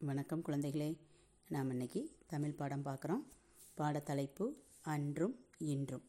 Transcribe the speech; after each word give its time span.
வணக்கம் 0.00 0.42
குழந்தைகளே. 0.42 0.98
நாம் 1.48 1.70
இன்னைக்கு 1.70 2.16
தமிழ் 2.26 2.54
பாடம் 2.54 2.84
பார்க்குறோம். 2.84 3.22
பாடத்தலைப்பு 3.76 4.52
அன்றும் 4.80 5.46
இன்றும். 5.58 6.02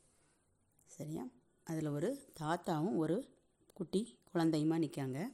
சரியா? 0.86 1.28
அதில் 1.64 1.88
ஒரு 1.88 2.34
தாத்தாவும் 2.40 2.96
ஒரு 2.96 3.30
குட்டி 3.74 4.20
குழந்தையுமா 4.34 4.78
நிற்காங்க. 4.78 5.28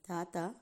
தாத்தா 0.00 0.54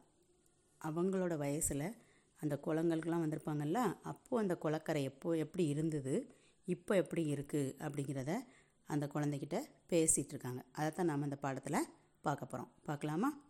அவங்களோட 0.85 1.37
வயசில் 1.37 1.96
அந்த 2.41 2.61
குளங்களுக்கெலாம் 2.67 3.22
வந்திருப்பாங்கல்ல 3.25 4.01
அப்போது 4.03 4.43
அந்த 4.43 4.55
குளக்கரை 4.55 5.03
எப்போ 5.03 5.37
எப்படி 5.37 5.67
இருந்தது 5.67 6.35
இப்போ 6.65 6.97
எப்படி 6.97 7.35
இருக்குது 7.35 7.75
அப்படிங்கிறத 7.79 8.39
அந்த 8.87 9.07
குழந்தைகிட்ட 9.15 9.63
பேசிகிட்டு 9.89 10.33
இருக்காங்க. 10.35 10.65
அதைத்தான் 10.73 11.07
நாம் 11.07 11.23
அந்த 11.23 11.37
பாடத்தில் 11.37 11.87
பார்க்க 12.21 12.45
போகிறோம். 12.45 12.75
பார்க்கலாமா? 12.85 13.41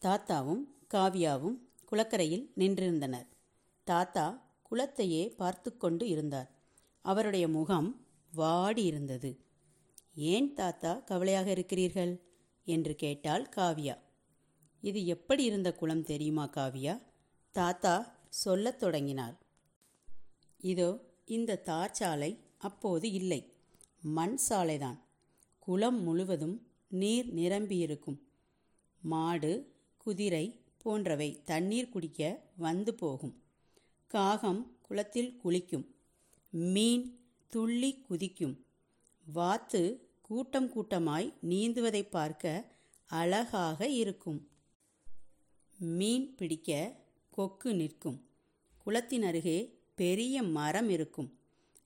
தாத்தாவும் 0.00 0.64
காவியாவும் 0.94 1.68
குளக்கரையில் 1.92 2.52
நின்றிருந்தனர். 2.56 3.26
தாத்தா 3.84 4.48
குளத்தையே 4.70 5.34
பார்த்து 5.36 5.76
கொண்டு 5.76 6.08
இருந்தார். 6.08 6.50
அவருடைய 7.00 7.48
முகம் 7.48 8.06
வாடி 8.32 8.84
இருந்தது 8.84 9.40
ஏன் 10.14 10.54
தாத்தா 10.54 10.94
கவலையாக 10.94 11.50
இருக்கிறீர்கள்? 11.50 12.20
என்று 12.64 12.94
கேட்டாள் 12.94 13.48
காவியா. 13.56 13.98
இது 14.80 15.06
எப்படி 15.06 15.44
இருந்த 15.44 15.72
குளம் 15.72 16.02
தெரியுமா 16.02 16.48
காவியா? 16.48 17.02
தாத்தா 17.50 18.22
சொல்லத் 18.28 18.78
தொடங்கினார். 18.78 19.38
இதோ 20.58 21.00
இந்த 21.24 21.56
தார் 21.56 21.90
சாலை 21.90 22.38
அப்போது 22.58 23.12
இல்லை. 23.12 23.52
மண் 24.00 24.38
சாலைதான். 24.48 24.98
குளம் 25.58 26.02
முழுவதும் 26.02 26.66
நீர் 26.88 27.34
நிரம்பியிருக்கும். 27.34 28.22
மாடு 29.02 29.74
குதிரை 29.96 30.59
போன்றவை 30.82 31.40
தண்ணீர் 31.44 31.88
குடிக்க 31.88 32.40
வந்து 32.56 32.94
போகும். 32.94 33.42
காகம் 34.06 34.76
குளத்தில் 34.82 35.36
குளிக்கும். 35.36 35.94
மீன் 36.50 37.18
துள்ளி 37.48 38.04
குதிக்கும். 38.08 38.64
வாத்து 39.32 40.08
கூட்டம் 40.22 40.70
கூட்டமாய் 40.72 41.34
நீந்துவதை 41.48 42.02
பார்க்க 42.08 42.64
அழகாக 43.06 43.88
இருக்கும். 43.88 44.48
மீன் 45.78 46.34
பிடிக்க 46.34 46.96
கொக்கு 47.30 47.74
நிற்கும். 47.74 48.28
குளத்தின் 48.78 49.22
அருகே 49.22 49.78
பெரிய 49.94 50.42
மரம் 50.42 50.90
இருக்கும். 50.90 51.38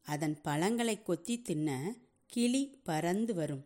அதன் 0.03 0.41
பழங்களை 0.41 1.03
கொத்தி 1.03 1.43
தின்ன 1.43 1.97
கிளி 2.27 2.81
பறந்து 2.83 3.35
வரும். 3.35 3.65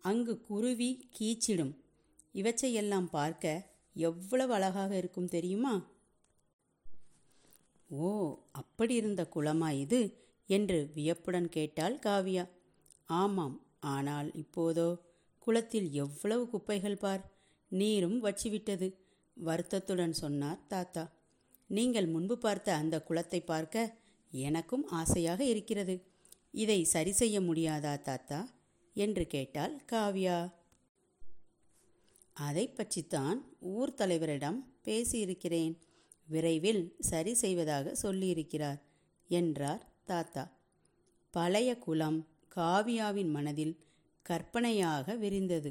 அங்கு 0.00 0.40
குருவி 0.40 1.08
கீச்சிடும். 1.18 1.74
இவற்றையெல்லாம் 2.32 3.10
பார்க்க 3.10 3.72
எவ்வளவு 3.94 4.52
அழகாக 4.52 4.96
இருக்கும் 4.96 5.28
தெரியுமா? 5.28 5.86
ஓ 7.88 8.38
அப்படி 8.52 8.94
இருந்த 8.94 9.28
குளமா 9.34 9.70
இது? 9.70 10.18
என்று 10.46 10.90
வியப்புடன் 10.94 11.48
கேட்டாள் 11.48 11.98
காவியா. 11.98 12.48
ஆமாம் 13.04 13.60
ஆனால் 13.80 14.32
இப்போதோ? 14.34 14.96
குளத்தில் 15.38 15.92
எவ்வளவு 15.92 16.48
குப்பைகள் 16.48 16.96
பார்? 16.96 17.32
நீரும் 17.68 18.24
வச்சிவிட்டது 18.24 18.94
வருத்தத்துடன் 19.34 20.12
சொன்னார் 20.12 20.66
தாத்தா. 20.66 21.12
நீங்கள் 21.66 22.06
முன்பு 22.06 22.38
பார்த்த 22.38 22.74
அந்த 22.74 23.02
குளத்தை 23.02 23.40
பார்க்க 23.40 23.96
எனக்கும் 24.30 24.88
ஆசையாக 24.88 25.44
இருக்கிறது. 25.44 26.04
இதை 26.50 26.84
சரி 26.84 27.12
செய்ய 27.12 27.40
முடியாதா 27.40 28.00
தாத்தா? 28.00 28.50
என்று 28.94 29.26
கேட்டாள் 29.26 29.82
காவியா. 29.92 30.52
அதை 32.44 32.64
பற்றித்தான் 32.68 33.38
ஊர் 33.58 33.94
தலைவரிடம் 33.94 34.58
பேசியிருக்கிறேன். 34.84 35.74
விரைவில் 36.26 36.82
சரி 36.98 37.34
செய்வதாக 37.34 37.92
சொல்லியிருக்கிறார் 38.02 38.80
என்றார் 39.28 39.84
தாத்தா. 40.04 40.44
பழைய 41.30 41.70
குலம் 41.78 42.18
காவியாவின் 42.56 43.30
மனதில் 43.30 43.74
கற்பனையாக 44.22 45.14
விரிந்தது. 45.14 45.70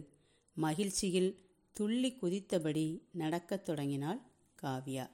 மகிழ்ச்சியில் 0.55 1.31
துள்ளி 1.73 2.11
குதித்தபடி 2.21 2.85
நடக்கத் 3.11 3.65
தொடங்கினாள் 3.65 4.21
காவியா. 4.61 5.05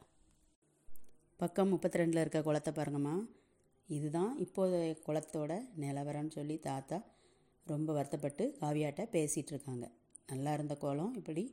பக்கம் 1.38 1.70
முப்பத்தி 1.70 2.00
ரெண்டில் 2.00 2.20
இருக்க 2.20 2.42
குளத்தை 2.42 2.74
பாருங்கம்மா. 2.74 3.16
இதுதான் 3.88 4.34
இப்போதைய 4.40 4.98
குளத்தோட 5.08 5.52
நிலவரம்னு 5.80 6.32
சொல்லி 6.32 6.58
தாத்தா 6.60 6.98
ரொம்ப 7.66 7.94
வருத்தப்பட்டு 7.94 8.56
காவியாட்ட 8.60 9.02
பேசிகிட்டு 9.16 9.54
இருக்காங்க. 9.56 9.86
நல்லா 10.32 10.52
இருந்த 10.58 10.76
கோலம். 10.84 11.14
இப்படி 11.20 11.44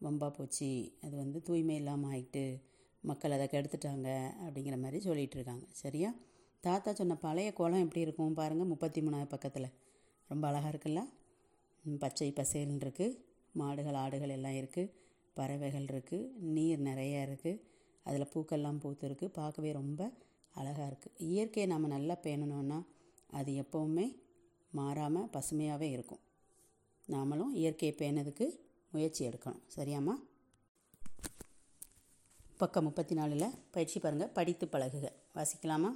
வம்பாக 0.00 0.32
போச்சு. 0.38 0.70
அது 1.04 1.14
வந்து 1.22 1.38
தூய்மை 1.48 1.76
இல்லாமல் 1.80 2.10
ஆகிட்டு 2.14 2.44
மக்கள் 3.04 3.34
அதை 3.36 3.46
கெடுத்துட்டாங்க 3.52 4.08
அப்படிங்கிற 4.44 4.76
மாதிரி 4.82 4.98
சொல்லிகிட்டு 5.06 5.36
இருக்காங்க. 5.38 5.64
சரியா? 5.82 6.10
தாத்தா 6.64 6.90
சொன்ன 7.00 7.14
பழைய 7.26 7.50
கோலம் 7.58 7.84
எப்படி 7.84 8.04
இருக்கும் 8.06 8.38
பாருங்கள் 8.40 8.70
முப்பத்தி 8.72 9.00
மூணாவது 9.06 9.30
பக்கத்தில். 9.34 9.68
ரொம்ப 10.30 10.44
அழகாக 10.50 10.72
இருக்குல்ல? 10.72 11.02
பச்சை 11.84 12.28
பசேல்னு 12.38 12.82
இருக்குது 12.86 13.18
மாடுகள் 13.60 13.98
ஆடுகள் 14.04 14.34
எல்லாம் 14.36 14.56
இருக்குது 14.60 14.92
பறவைகள் 15.36 15.86
இருக்குது 15.92 16.28
நீர் 16.56 16.80
நிறைய 16.88 17.26
இருக்குது 17.26 17.60
அதில் 18.06 18.30
பூக்கள்லாம் 18.32 18.80
பூத்து 18.82 19.04
இருக்குது 19.08 19.34
பார்க்கவே 19.38 19.70
ரொம்ப 19.80 20.00
அழகாக 20.54 20.88
இருக்குது 20.90 21.16
இயற்கையை 21.28 21.66
நம்ம 21.72 21.88
நல்லா 21.96 22.14
பேணணுன்னா 22.24 22.78
அது 23.38 23.50
எப்போவுமே 23.62 24.06
மாறாமல் 24.72 25.30
பசுமையாகவே 25.34 25.88
இருக்கும். 25.96 26.22
நாமளும் 27.10 27.52
இயற்கையை 27.52 27.98
பேணதுக்கு 27.98 28.46
முயற்சி 28.90 29.28
எடுக்கணும். 29.28 29.62
சரியாம்மா? 29.76 30.12
பக்கம் 32.56 32.84
முப்பத்தி 32.84 33.14
நாலில் 33.14 33.54
பயிற்சி 33.70 34.00
பாருங்கள் 34.00 34.28
படித்து 34.28 34.66
பழகுக. 34.66 35.12
வாசிக்கலாமா? 35.34 35.90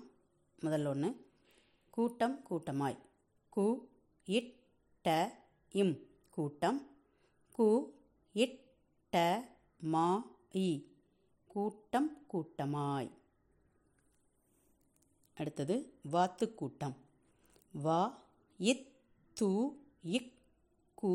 முதல்ல 0.60 0.86
ஒன்று 0.86 1.26
கூட்டம் 1.90 2.44
கூட்டமாய். 2.50 2.98
கு 3.56 3.88
இட் 4.24 4.54
ட 5.04 5.32
இம். 5.70 5.98
கூட்டம். 6.30 6.90
கு 7.58 7.90
இட் 8.32 8.60
ட 9.12 9.44
மா 9.80 10.36
இ. 10.52 10.84
கூட்டம் 11.46 12.26
கூட்டமாய். 12.32 13.10
அடுத்தது 15.34 15.92
வாத்து 16.02 16.54
கூட்டம் 16.54 16.96
வா 17.72 18.24
இத் 18.58 18.92
து 19.40 19.76
இக் 20.02 20.32
கு 20.98 21.12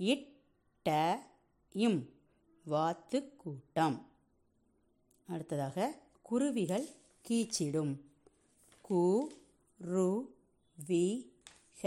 இட் 0.00 0.26
ட 0.86 0.90
இம் 1.74 2.00
வாத்து 2.64 3.18
கூட்டம். 3.36 3.96
அடுத்ததாக 5.28 5.86
குருவிகள் 6.22 6.86
கீச்சிடும். 7.24 7.92
கு 8.84 9.02
ரு 9.80 10.08
வி 10.78 11.04
ஹ 11.76 11.84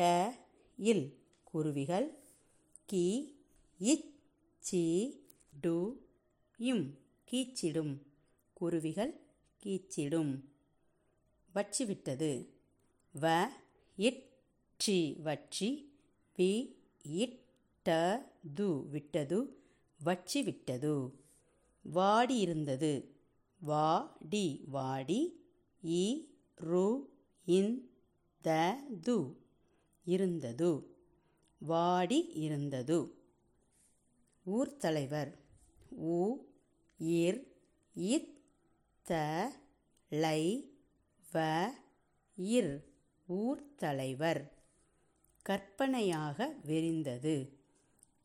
இல் 0.79 1.05
குருவிகள் 1.43 2.07
கி 2.85 3.05
இச் 3.79 4.09
சி 4.63 4.83
டு 5.61 5.75
இம் 6.59 6.85
கீச்சிடும். 7.27 7.93
குருவிகள் 8.57 9.13
கீச்சிடும். 9.63 10.33
வற்றிவிட்டது. 11.55 12.31
வ 13.15 13.25
இட் 13.97 14.23
சி 14.79 14.97
வற்றி 15.25 15.69
வி 16.37 16.51
இட் 17.05 17.37
ட 17.85 17.89
து 18.55 18.89
விட்டது 18.89 19.39
வச்சு 19.99 20.43
விட்டது 20.43 21.11
வாடி 21.85 22.37
இருந்தது 22.37 22.93
வாடி 23.61 24.61
வாடி 24.67 25.21
இ 25.83 26.05
ரு 26.57 26.87
இன் 27.47 27.89
த 28.41 28.49
து 29.05 29.17
இருந்தது. 30.05 30.71
வாடி 31.61 32.29
இருந்தது 32.35 32.99
ஊர் 34.45 34.77
தலைவர் 34.77 35.31
உ 35.89 36.19
இர் 36.99 37.39
இத் 37.95 38.37
த 39.05 39.13
லை 40.11 40.71
வ 41.33 41.45
இர் 42.37 42.81
ஊர் 43.27 43.75
தலைவர் 43.75 44.58
கற்பனையாக 45.49 46.55
விரிந்தது. 46.65 47.59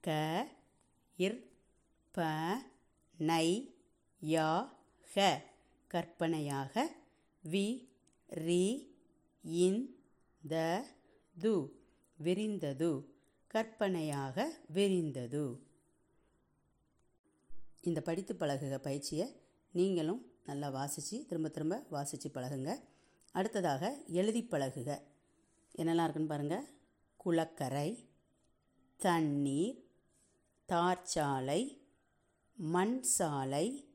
க 0.01 0.11
இர் 1.19 1.51
ப 2.11 2.23
நை 3.19 3.75
யா 4.23 4.69
ஹ. 5.15 5.43
கற்பனையாக 5.87 6.95
வி 7.51 7.89
ரி 8.27 8.97
இன் 9.43 9.97
த 10.49 10.85
து 11.41 11.71
விரிந்தது. 12.23 13.07
கற்பனையாக 13.47 14.53
விரிந்தது. 14.73 15.61
இந்த 17.83 18.01
படித்து 18.01 18.35
பழகுக 18.35 18.79
பயிற்சியை 18.79 19.41
நீங்களும் 19.73 20.33
நல்லா 20.45 20.69
வாசித்து 20.69 21.27
திரும்ப 21.27 21.49
திரும்ப 21.49 21.85
வாசித்து 21.91 22.31
பழகுங்க. 22.35 22.81
அடுத்ததாக 23.33 24.03
எழுதி 24.07 24.43
பழகுக. 24.43 25.01
என்னெல்லாம் 25.79 26.03
இருக்குன்னு 26.03 26.29
பாருங்கள் 26.29 26.83
குளக்கரை 27.25 28.09
தண்ணீர் 28.97 29.85
தார்ச்சாலை 30.69 31.81
மண் 32.55 33.03
சாலை 33.03 33.89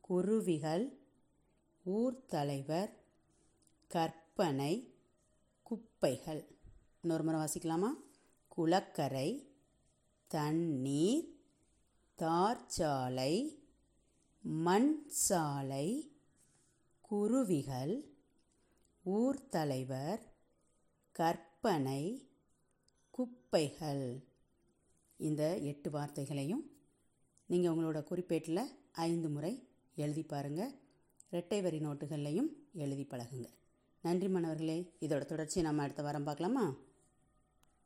குருவிகள் 0.00 0.98
ஊர்தலைவர் 1.86 2.90
கற்பனை 3.88 4.94
குப்பைகள். 5.62 6.58
இன்னொரு 7.02 7.22
முறை 7.24 7.40
வாசிக்கலாமா? 7.40 7.90
குளக்கரை 8.48 9.50
தண்ணீர் 10.26 11.40
தார்ச்சாலை 12.18 13.58
மண் 14.40 15.08
சாலை 15.08 16.16
குருவிகள் 17.00 18.14
ஊர்தலைவர் 19.06 20.20
கற்பனை 21.12 22.31
குப்பைகள். 23.16 24.04
இந்த 25.16 25.42
எட்டு 25.70 25.90
வார்த்தைகளையும் 25.90 26.62
நீங்கள் 27.46 27.72
உங்களோட 27.72 27.98
குறிப்பேட்டில் 28.10 28.62
ஐந்து 28.92 29.28
முறை 29.28 29.68
எழுதி 29.94 30.22
பாருங்கள் 30.22 30.72
இரட்டை 31.30 31.58
வரி 31.62 31.78
நோட்டுகள்லையும் 31.78 32.48
எழுதி 32.72 33.04
பழகுங்க. 33.10 33.48
நன்றி 34.02 34.28
மாணவர்களே 34.28 34.78
இதோட 35.00 35.24
தொடர்ச்சியை 35.24 35.66
நம்ம 35.68 35.82
அடுத்த 35.82 36.02
வாரம் 36.02 36.24
பார்க்கலாமா? 36.24 36.64